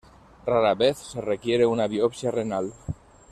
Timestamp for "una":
1.67-1.85